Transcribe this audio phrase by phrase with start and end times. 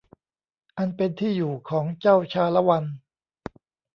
[0.77, 2.85] อันเป็นที่อยู่ของเจ้าชาละวัน